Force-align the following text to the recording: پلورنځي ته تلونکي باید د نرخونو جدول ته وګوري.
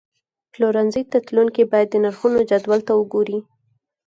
پلورنځي 0.53 1.03
ته 1.11 1.17
تلونکي 1.27 1.63
باید 1.71 1.87
د 1.91 1.95
نرخونو 2.03 2.39
جدول 2.49 2.79
ته 2.87 2.93
وګوري. 2.99 3.39